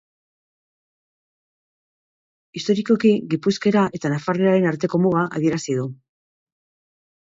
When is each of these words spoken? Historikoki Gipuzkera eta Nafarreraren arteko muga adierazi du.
Historikoki 2.61 3.13
Gipuzkera 3.37 3.87
eta 4.01 4.15
Nafarreraren 4.17 4.69
arteko 4.75 5.05
muga 5.09 5.31
adierazi 5.41 5.83
du. 5.83 5.91